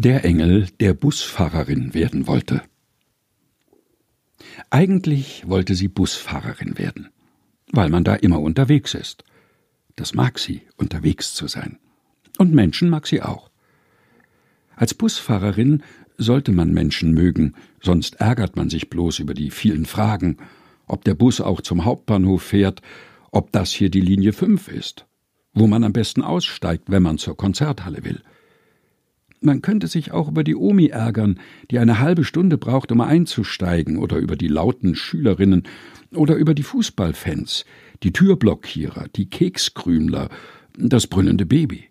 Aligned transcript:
Der 0.00 0.24
Engel, 0.24 0.68
der 0.78 0.94
Busfahrerin 0.94 1.92
werden 1.92 2.28
wollte. 2.28 2.62
Eigentlich 4.70 5.42
wollte 5.48 5.74
sie 5.74 5.88
Busfahrerin 5.88 6.78
werden, 6.78 7.08
weil 7.72 7.88
man 7.90 8.04
da 8.04 8.14
immer 8.14 8.40
unterwegs 8.40 8.94
ist. 8.94 9.24
Das 9.96 10.14
mag 10.14 10.38
sie, 10.38 10.62
unterwegs 10.76 11.34
zu 11.34 11.48
sein. 11.48 11.80
Und 12.38 12.54
Menschen 12.54 12.90
mag 12.90 13.08
sie 13.08 13.22
auch. 13.22 13.50
Als 14.76 14.94
Busfahrerin 14.94 15.82
sollte 16.16 16.52
man 16.52 16.72
Menschen 16.72 17.12
mögen, 17.12 17.54
sonst 17.80 18.20
ärgert 18.20 18.54
man 18.54 18.70
sich 18.70 18.90
bloß 18.90 19.18
über 19.18 19.34
die 19.34 19.50
vielen 19.50 19.84
Fragen, 19.84 20.36
ob 20.86 21.02
der 21.02 21.14
Bus 21.14 21.40
auch 21.40 21.60
zum 21.60 21.84
Hauptbahnhof 21.84 22.44
fährt, 22.44 22.82
ob 23.32 23.50
das 23.50 23.72
hier 23.72 23.90
die 23.90 24.00
Linie 24.00 24.32
5 24.32 24.68
ist, 24.68 25.06
wo 25.54 25.66
man 25.66 25.82
am 25.82 25.92
besten 25.92 26.22
aussteigt, 26.22 26.84
wenn 26.86 27.02
man 27.02 27.18
zur 27.18 27.36
Konzerthalle 27.36 28.04
will. 28.04 28.22
Man 29.40 29.62
könnte 29.62 29.86
sich 29.86 30.10
auch 30.12 30.28
über 30.28 30.42
die 30.42 30.56
Omi 30.56 30.86
ärgern, 30.86 31.38
die 31.70 31.78
eine 31.78 32.00
halbe 32.00 32.24
Stunde 32.24 32.58
braucht, 32.58 32.90
um 32.90 33.00
einzusteigen, 33.00 33.98
oder 33.98 34.16
über 34.18 34.36
die 34.36 34.48
lauten 34.48 34.94
Schülerinnen, 34.94 35.62
oder 36.12 36.36
über 36.36 36.54
die 36.54 36.62
Fußballfans, 36.62 37.64
die 38.02 38.12
Türblockierer, 38.12 39.06
die 39.14 39.30
Kekskrümler, 39.30 40.28
das 40.76 41.06
brüllende 41.06 41.46
Baby. 41.46 41.84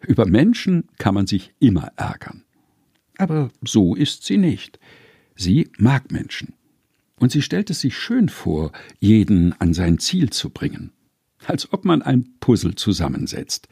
Über 0.00 0.26
Menschen 0.26 0.84
kann 0.98 1.14
man 1.14 1.26
sich 1.26 1.52
immer 1.58 1.92
ärgern. 1.96 2.44
Aber 3.18 3.50
so 3.62 3.94
ist 3.94 4.24
sie 4.24 4.38
nicht. 4.38 4.78
Sie 5.34 5.70
mag 5.78 6.10
Menschen. 6.12 6.54
Und 7.18 7.32
sie 7.32 7.42
stellt 7.42 7.70
es 7.70 7.80
sich 7.80 7.96
schön 7.96 8.28
vor, 8.28 8.72
jeden 8.98 9.54
an 9.58 9.72
sein 9.72 9.98
Ziel 9.98 10.30
zu 10.30 10.50
bringen. 10.50 10.92
Als 11.46 11.72
ob 11.72 11.84
man 11.84 12.02
ein 12.02 12.28
Puzzle 12.40 12.74
zusammensetzt 12.74 13.68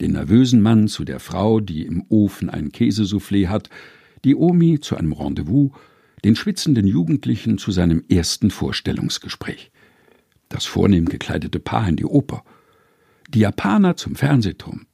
den 0.00 0.12
nervösen 0.12 0.60
Mann 0.60 0.88
zu 0.88 1.04
der 1.04 1.20
Frau, 1.20 1.60
die 1.60 1.84
im 1.84 2.04
Ofen 2.08 2.50
ein 2.50 2.70
Käsesoufflé 2.70 3.48
hat, 3.48 3.68
die 4.24 4.34
Omi 4.34 4.80
zu 4.80 4.96
einem 4.96 5.12
Rendezvous, 5.12 5.72
den 6.24 6.36
schwitzenden 6.36 6.86
Jugendlichen 6.86 7.58
zu 7.58 7.70
seinem 7.70 8.04
ersten 8.08 8.50
Vorstellungsgespräch, 8.50 9.70
das 10.48 10.64
vornehm 10.64 11.06
gekleidete 11.06 11.60
Paar 11.60 11.88
in 11.88 11.96
die 11.96 12.04
Oper, 12.04 12.44
die 13.28 13.40
Japaner 13.40 13.96
zum 13.96 14.14
Fernsehturm, 14.14 14.86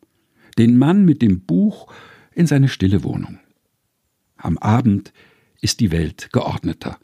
den 0.58 0.76
Mann 0.76 1.04
mit 1.04 1.22
dem 1.22 1.40
Buch 1.40 1.92
in 2.32 2.46
seine 2.46 2.68
stille 2.68 3.04
Wohnung. 3.04 3.38
Am 4.36 4.58
Abend 4.58 5.12
ist 5.60 5.80
die 5.80 5.90
Welt 5.90 6.28
geordneter. 6.32 6.98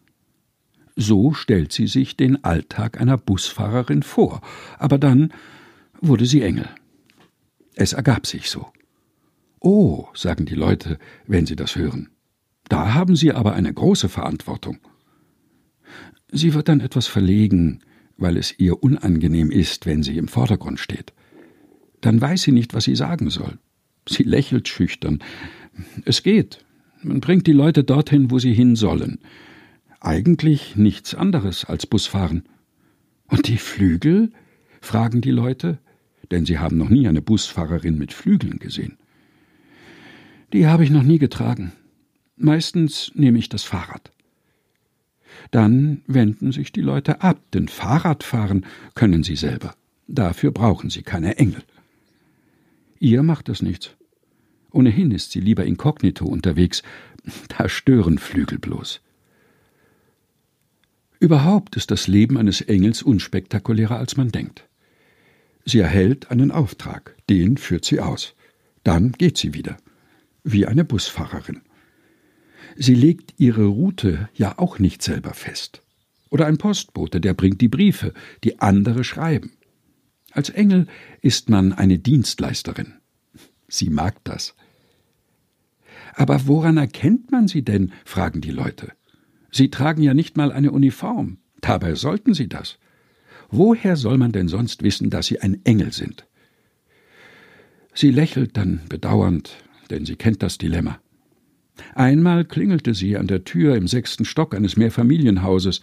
So 1.00 1.32
stellt 1.32 1.72
sie 1.72 1.86
sich 1.86 2.18
den 2.18 2.44
Alltag 2.44 3.00
einer 3.00 3.16
Busfahrerin 3.16 4.02
vor, 4.02 4.42
aber 4.78 4.98
dann 4.98 5.32
wurde 6.02 6.26
sie 6.26 6.42
Engel. 6.42 6.68
Es 7.74 7.94
ergab 7.94 8.26
sich 8.26 8.50
so. 8.50 8.66
Oh, 9.60 10.08
sagen 10.12 10.44
die 10.44 10.54
Leute, 10.54 10.98
wenn 11.26 11.46
sie 11.46 11.56
das 11.56 11.74
hören. 11.74 12.10
Da 12.68 12.92
haben 12.92 13.16
Sie 13.16 13.32
aber 13.32 13.54
eine 13.54 13.72
große 13.72 14.10
Verantwortung. 14.10 14.76
Sie 16.30 16.52
wird 16.52 16.68
dann 16.68 16.80
etwas 16.80 17.06
verlegen, 17.06 17.80
weil 18.18 18.36
es 18.36 18.58
ihr 18.58 18.82
unangenehm 18.82 19.50
ist, 19.50 19.86
wenn 19.86 20.02
sie 20.02 20.18
im 20.18 20.28
Vordergrund 20.28 20.80
steht. 20.80 21.14
Dann 22.02 22.20
weiß 22.20 22.42
sie 22.42 22.52
nicht, 22.52 22.74
was 22.74 22.84
sie 22.84 22.94
sagen 22.94 23.30
soll. 23.30 23.58
Sie 24.06 24.22
lächelt 24.22 24.68
schüchtern. 24.68 25.20
Es 26.04 26.22
geht. 26.22 26.62
Man 27.02 27.20
bringt 27.20 27.46
die 27.46 27.52
Leute 27.52 27.84
dorthin, 27.84 28.30
wo 28.30 28.38
sie 28.38 28.52
hin 28.52 28.76
sollen. 28.76 29.18
Eigentlich 30.00 30.76
nichts 30.76 31.14
anderes 31.14 31.64
als 31.64 31.86
Busfahren. 31.86 32.44
Und 33.28 33.48
die 33.48 33.58
Flügel? 33.58 34.32
fragen 34.80 35.20
die 35.20 35.30
Leute 35.30 35.78
denn 36.30 36.46
sie 36.46 36.58
haben 36.58 36.78
noch 36.78 36.88
nie 36.88 37.08
eine 37.08 37.22
Busfahrerin 37.22 37.98
mit 37.98 38.12
Flügeln 38.12 38.58
gesehen. 38.58 38.96
Die 40.52 40.66
habe 40.66 40.84
ich 40.84 40.90
noch 40.90 41.02
nie 41.02 41.18
getragen. 41.18 41.72
Meistens 42.36 43.12
nehme 43.14 43.38
ich 43.38 43.48
das 43.48 43.64
Fahrrad. 43.64 44.10
Dann 45.50 46.02
wenden 46.06 46.52
sich 46.52 46.72
die 46.72 46.80
Leute 46.80 47.22
ab, 47.22 47.40
denn 47.52 47.68
Fahrradfahren 47.68 48.66
können 48.94 49.22
sie 49.22 49.36
selber. 49.36 49.74
Dafür 50.08 50.50
brauchen 50.50 50.90
sie 50.90 51.02
keine 51.02 51.38
Engel. 51.38 51.62
Ihr 52.98 53.22
macht 53.22 53.48
das 53.48 53.62
nichts. 53.62 53.90
Ohnehin 54.72 55.10
ist 55.10 55.32
sie 55.32 55.40
lieber 55.40 55.64
inkognito 55.64 56.26
unterwegs, 56.26 56.82
da 57.48 57.68
stören 57.68 58.18
Flügel 58.18 58.58
bloß. 58.58 59.00
Überhaupt 61.20 61.76
ist 61.76 61.90
das 61.90 62.08
Leben 62.08 62.38
eines 62.38 62.62
Engels 62.62 63.02
unspektakulärer, 63.02 63.98
als 63.98 64.16
man 64.16 64.30
denkt. 64.30 64.66
Sie 65.66 65.78
erhält 65.78 66.30
einen 66.30 66.50
Auftrag, 66.50 67.14
den 67.28 67.58
führt 67.58 67.84
sie 67.84 68.00
aus. 68.00 68.34
Dann 68.84 69.12
geht 69.12 69.36
sie 69.36 69.52
wieder, 69.52 69.76
wie 70.44 70.66
eine 70.66 70.82
Busfahrerin. 70.82 71.60
Sie 72.74 72.94
legt 72.94 73.34
ihre 73.36 73.66
Route 73.66 74.30
ja 74.34 74.54
auch 74.58 74.78
nicht 74.78 75.02
selber 75.02 75.34
fest. 75.34 75.82
Oder 76.30 76.46
ein 76.46 76.56
Postbote, 76.56 77.20
der 77.20 77.34
bringt 77.34 77.60
die 77.60 77.68
Briefe, 77.68 78.14
die 78.42 78.60
andere 78.60 79.04
schreiben. 79.04 79.52
Als 80.30 80.48
Engel 80.48 80.86
ist 81.20 81.50
man 81.50 81.74
eine 81.74 81.98
Dienstleisterin. 81.98 82.94
Sie 83.68 83.90
mag 83.90 84.24
das. 84.24 84.54
Aber 86.14 86.46
woran 86.46 86.78
erkennt 86.78 87.30
man 87.30 87.46
sie 87.46 87.62
denn? 87.62 87.92
fragen 88.06 88.40
die 88.40 88.52
Leute. 88.52 88.92
Sie 89.50 89.70
tragen 89.70 90.02
ja 90.02 90.14
nicht 90.14 90.36
mal 90.36 90.52
eine 90.52 90.72
Uniform. 90.72 91.38
Dabei 91.60 91.94
sollten 91.94 92.34
sie 92.34 92.48
das. 92.48 92.78
Woher 93.50 93.96
soll 93.96 94.16
man 94.16 94.32
denn 94.32 94.48
sonst 94.48 94.82
wissen, 94.82 95.10
dass 95.10 95.26
Sie 95.26 95.40
ein 95.40 95.64
Engel 95.64 95.92
sind? 95.92 96.26
Sie 97.94 98.10
lächelt 98.10 98.56
dann 98.56 98.80
bedauernd, 98.88 99.56
denn 99.90 100.06
sie 100.06 100.16
kennt 100.16 100.42
das 100.42 100.58
Dilemma. 100.58 101.00
Einmal 101.94 102.44
klingelte 102.44 102.94
sie 102.94 103.16
an 103.16 103.26
der 103.26 103.44
Tür 103.44 103.74
im 103.76 103.88
sechsten 103.88 104.24
Stock 104.24 104.54
eines 104.54 104.76
Mehrfamilienhauses. 104.76 105.80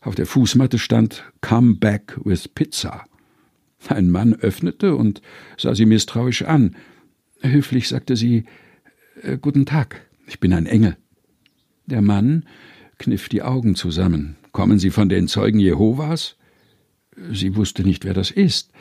Auf 0.00 0.14
der 0.14 0.26
Fußmatte 0.26 0.78
stand 0.78 1.24
Come 1.40 1.74
back 1.74 2.18
with 2.24 2.48
Pizza. 2.48 3.04
Ein 3.88 4.10
Mann 4.10 4.34
öffnete 4.34 4.94
und 4.96 5.20
sah 5.58 5.74
sie 5.74 5.86
misstrauisch 5.86 6.42
an. 6.42 6.76
Höflich 7.42 7.88
sagte 7.88 8.16
sie 8.16 8.44
äh, 9.22 9.36
Guten 9.38 9.66
Tag, 9.66 10.00
ich 10.26 10.40
bin 10.40 10.52
ein 10.52 10.66
Engel. 10.66 10.96
Der 11.86 12.00
Mann 12.00 12.44
kniff 13.04 13.28
die 13.28 13.42
Augen 13.42 13.74
zusammen. 13.74 14.36
Kommen 14.52 14.78
Sie 14.78 14.90
von 14.90 15.10
den 15.10 15.28
Zeugen 15.28 15.58
Jehovas? 15.58 16.36
Sie 17.30 17.54
wusste 17.54 17.82
nicht, 17.82 18.04
wer 18.04 18.14
das 18.14 18.30
ist, 18.30 18.72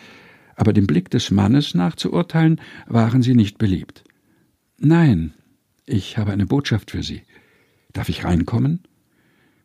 aber 0.56 0.72
dem 0.72 0.88
Blick 0.88 1.10
des 1.10 1.30
Mannes 1.30 1.76
nachzuurteilen, 1.76 2.62
waren 2.88 3.22
sie 3.22 3.36
nicht 3.36 3.58
beliebt. 3.58 4.04
Nein, 4.80 5.34
ich 5.86 6.18
habe 6.18 6.32
eine 6.32 6.46
Botschaft 6.46 6.92
für 6.92 7.04
Sie. 7.04 7.24
Darf 7.92 8.08
ich 8.08 8.24
reinkommen? 8.24 8.84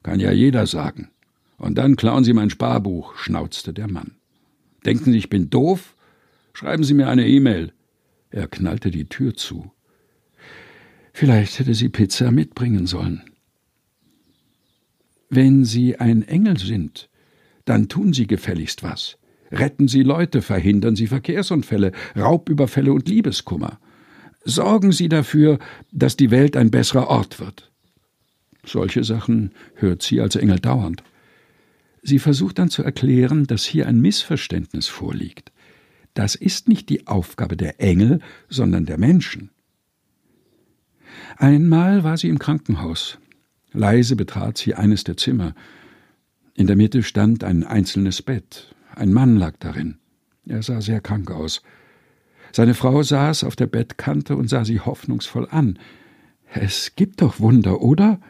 Kann 0.02 0.18
ja 0.18 0.32
jeder 0.32 0.66
sagen. 0.66 1.08
Und 1.56 1.78
dann 1.78 1.94
klauen 1.96 2.24
Sie 2.24 2.32
mein 2.32 2.50
Sparbuch, 2.50 3.16
schnauzte 3.16 3.72
der 3.72 3.88
Mann. 3.88 4.16
Denken 4.84 5.12
Sie, 5.12 5.18
ich 5.18 5.30
bin 5.30 5.50
doof? 5.50 5.94
Schreiben 6.52 6.82
Sie 6.82 6.94
mir 6.94 7.08
eine 7.08 7.28
E-Mail. 7.28 7.72
Er 8.30 8.48
knallte 8.48 8.90
die 8.90 9.08
Tür 9.08 9.34
zu. 9.34 9.70
Vielleicht 11.12 11.58
hätte 11.60 11.74
sie 11.74 11.88
Pizza 11.88 12.32
mitbringen 12.32 12.86
sollen. 12.86 13.22
Wenn 15.30 15.64
Sie 15.64 15.96
ein 15.96 16.22
Engel 16.22 16.58
sind, 16.58 17.08
dann 17.64 17.88
tun 17.88 18.12
Sie 18.12 18.26
gefälligst 18.26 18.82
was. 18.82 19.18
Retten 19.50 19.88
Sie 19.88 20.02
Leute, 20.02 20.42
verhindern 20.42 20.96
Sie 20.96 21.06
Verkehrsunfälle, 21.06 21.92
Raubüberfälle 22.16 22.92
und 22.92 23.08
Liebeskummer. 23.08 23.78
Sorgen 24.44 24.92
Sie 24.92 25.08
dafür, 25.08 25.58
dass 25.92 26.16
die 26.16 26.30
Welt 26.30 26.56
ein 26.56 26.70
besserer 26.70 27.08
Ort 27.08 27.40
wird. 27.40 27.70
Solche 28.64 29.04
Sachen 29.04 29.52
hört 29.74 30.02
sie 30.02 30.20
als 30.20 30.36
Engel 30.36 30.58
dauernd. 30.58 31.02
Sie 32.02 32.18
versucht 32.18 32.58
dann 32.58 32.70
zu 32.70 32.82
erklären, 32.82 33.46
dass 33.46 33.64
hier 33.64 33.86
ein 33.86 34.00
Missverständnis 34.00 34.86
vorliegt. 34.86 35.52
Das 36.14 36.34
ist 36.34 36.68
nicht 36.68 36.88
die 36.88 37.06
Aufgabe 37.06 37.56
der 37.56 37.80
Engel, 37.80 38.20
sondern 38.48 38.86
der 38.86 38.98
Menschen. 38.98 39.50
Einmal 41.36 42.04
war 42.04 42.16
sie 42.16 42.28
im 42.28 42.38
Krankenhaus. 42.38 43.18
Leise 43.78 44.16
betrat 44.16 44.58
sie 44.58 44.74
eines 44.74 45.04
der 45.04 45.16
Zimmer. 45.16 45.54
In 46.54 46.66
der 46.66 46.76
Mitte 46.76 47.02
stand 47.02 47.44
ein 47.44 47.64
einzelnes 47.64 48.22
Bett. 48.22 48.74
Ein 48.94 49.12
Mann 49.12 49.36
lag 49.36 49.54
darin. 49.60 49.98
Er 50.46 50.62
sah 50.62 50.80
sehr 50.80 51.00
krank 51.00 51.30
aus. 51.30 51.62
Seine 52.52 52.74
Frau 52.74 53.02
saß 53.02 53.44
auf 53.44 53.54
der 53.54 53.68
Bettkante 53.68 54.36
und 54.36 54.48
sah 54.48 54.64
sie 54.64 54.80
hoffnungsvoll 54.80 55.46
an. 55.50 55.78
Es 56.52 56.96
gibt 56.96 57.22
doch 57.22 57.38
Wunder, 57.38 57.80
oder? 57.80 58.20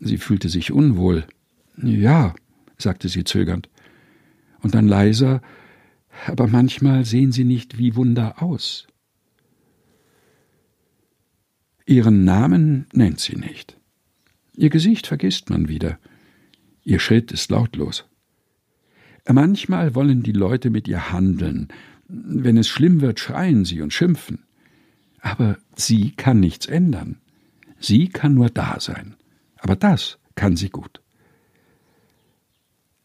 Sie 0.00 0.18
fühlte 0.18 0.48
sich 0.48 0.72
unwohl. 0.72 1.24
Ja, 1.76 2.34
sagte 2.78 3.08
sie 3.08 3.24
zögernd. 3.24 3.68
Und 4.60 4.74
dann 4.74 4.88
leiser, 4.88 5.40
aber 6.26 6.48
manchmal 6.48 7.04
sehen 7.04 7.30
sie 7.30 7.44
nicht 7.44 7.78
wie 7.78 7.94
Wunder 7.94 8.42
aus. 8.42 8.88
Ihren 11.86 12.24
Namen 12.24 12.86
nennt 12.92 13.20
sie 13.20 13.36
nicht. 13.36 13.77
Ihr 14.58 14.70
Gesicht 14.70 15.06
vergisst 15.06 15.50
man 15.50 15.68
wieder. 15.68 16.00
Ihr 16.82 16.98
Schritt 16.98 17.30
ist 17.30 17.48
lautlos. 17.48 18.06
Manchmal 19.28 19.94
wollen 19.94 20.24
die 20.24 20.32
Leute 20.32 20.70
mit 20.70 20.88
ihr 20.88 21.12
handeln. 21.12 21.68
Wenn 22.08 22.56
es 22.56 22.66
schlimm 22.66 23.00
wird, 23.00 23.20
schreien 23.20 23.64
sie 23.64 23.80
und 23.82 23.92
schimpfen. 23.92 24.40
Aber 25.20 25.58
sie 25.76 26.10
kann 26.10 26.40
nichts 26.40 26.66
ändern. 26.66 27.20
Sie 27.78 28.08
kann 28.08 28.34
nur 28.34 28.50
da 28.50 28.80
sein. 28.80 29.14
Aber 29.58 29.76
das 29.76 30.18
kann 30.34 30.56
sie 30.56 30.70
gut. 30.70 31.02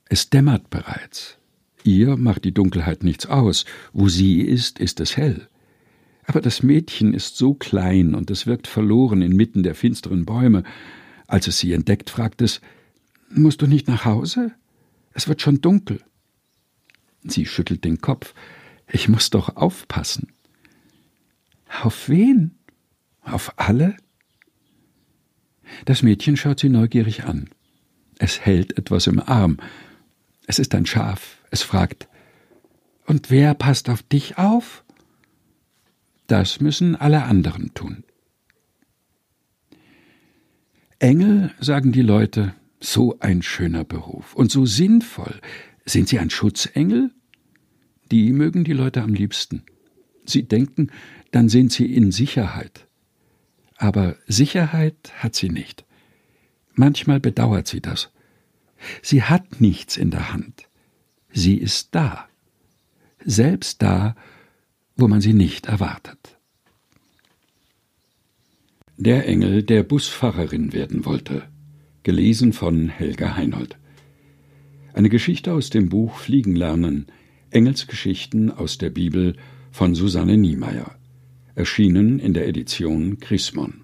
Es 0.05 0.31
dämmert 0.31 0.71
bereits. 0.71 1.37
Ihr 1.83 2.17
macht 2.17 2.45
die 2.45 2.53
Dunkelheit 2.53 3.03
nichts 3.03 3.27
aus. 3.27 3.65
Wo 3.91 4.09
sie 4.09 4.41
ist, 4.41 4.79
ist 4.79 4.99
es 4.99 5.17
hell. 5.17 5.47
Aber 6.25 6.41
das 6.41 6.63
Mädchen 6.63 7.13
ist 7.13 7.37
so 7.37 7.53
klein 7.53 8.15
und 8.15 8.31
es 8.31 8.47
wirkt 8.47 8.65
verloren 8.65 9.21
inmitten 9.21 9.61
der 9.61 9.75
finsteren 9.75 10.25
Bäume. 10.25 10.63
Als 11.33 11.47
es 11.47 11.57
sie 11.57 11.73
entdeckt, 11.73 12.11
fragt 12.11 12.43
es: 12.43 12.61
Musst 13.31 13.63
du 13.63 13.65
nicht 13.65 13.87
nach 13.87 14.05
Hause? 14.05 14.51
Es 15.15 15.27
wird 15.27 15.41
schon 15.41 15.61
dunkel. 15.61 15.99
Sie 17.23 17.47
schüttelt 17.47 17.83
den 17.83 18.01
Kopf. 18.01 18.35
Ich 18.87 19.09
muss 19.09 19.31
doch 19.31 19.55
aufpassen. 19.55 20.31
Auf 21.81 22.07
wen? 22.07 22.59
Auf 23.23 23.53
alle? 23.57 23.97
Das 25.85 26.03
Mädchen 26.03 26.37
schaut 26.37 26.59
sie 26.59 26.69
neugierig 26.69 27.23
an. 27.23 27.49
Es 28.19 28.41
hält 28.41 28.77
etwas 28.77 29.07
im 29.07 29.19
Arm. 29.19 29.57
Es 30.45 30.59
ist 30.59 30.75
ein 30.75 30.85
Schaf. 30.85 31.39
Es 31.49 31.63
fragt 31.63 32.07
Und 33.07 33.31
wer 33.31 33.55
passt 33.55 33.89
auf 33.89 34.03
dich 34.03 34.37
auf? 34.37 34.83
Das 36.27 36.59
müssen 36.59 36.95
alle 36.95 37.23
anderen 37.23 37.73
tun. 37.73 38.03
Sagen 41.59 41.91
die 41.91 42.01
Leute, 42.01 42.53
so 42.79 43.19
ein 43.19 43.41
schöner 43.41 43.83
Beruf 43.83 44.33
und 44.35 44.51
so 44.51 44.65
sinnvoll. 44.65 45.39
Sind 45.85 46.07
Sie 46.09 46.19
ein 46.19 46.29
Schutzengel? 46.29 47.11
Die 48.11 48.31
mögen 48.31 48.63
die 48.63 48.73
Leute 48.73 49.01
am 49.01 49.13
liebsten. 49.13 49.63
Sie 50.25 50.43
denken, 50.43 50.91
dann 51.31 51.49
sind 51.49 51.71
sie 51.71 51.93
in 51.93 52.11
Sicherheit. 52.11 52.87
Aber 53.77 54.15
Sicherheit 54.27 55.11
hat 55.17 55.35
sie 55.35 55.49
nicht. 55.49 55.85
Manchmal 56.75 57.19
bedauert 57.19 57.67
sie 57.67 57.81
das. 57.81 58.11
Sie 59.01 59.23
hat 59.23 59.61
nichts 59.61 59.97
in 59.97 60.11
der 60.11 60.33
Hand. 60.33 60.67
Sie 61.31 61.57
ist 61.57 61.95
da. 61.95 62.27
Selbst 63.25 63.81
da, 63.81 64.15
wo 64.95 65.07
man 65.07 65.21
sie 65.21 65.33
nicht 65.33 65.65
erwartet. 65.65 66.32
Der 69.05 69.27
Engel, 69.27 69.63
der 69.63 69.83
Busfahrerin 69.83 70.71
werden 70.71 71.03
wollte. 71.03 71.43
Gelesen 72.03 72.53
von 72.53 72.87
Helga 72.87 73.35
Heinold. 73.35 73.77
Eine 74.93 75.09
Geschichte 75.09 75.51
aus 75.51 75.69
dem 75.69 75.89
Buch 75.89 76.15
Fliegen 76.15 76.55
lernen. 76.55 77.07
Engelsgeschichten 77.49 78.49
aus 78.49 78.77
der 78.77 78.91
Bibel 78.91 79.35
von 79.71 79.93
Susanne 79.93 80.37
Niemeyer. 80.37 80.95
Erschienen 81.53 82.17
in 82.17 82.33
der 82.33 82.47
Edition 82.47 83.19
Chrismon. 83.19 83.83